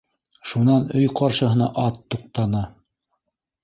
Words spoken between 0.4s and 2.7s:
Шунан өй ҡаршыһына ат туҡтаны.